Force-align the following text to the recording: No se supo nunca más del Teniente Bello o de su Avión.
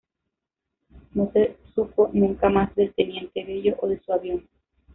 No 1.13 1.29
se 1.31 1.57
supo 1.75 2.09
nunca 2.11 2.49
más 2.49 2.73
del 2.75 2.91
Teniente 2.95 3.43
Bello 3.45 3.75
o 3.81 3.87
de 3.87 3.99
su 4.03 4.11
Avión. 4.11 4.49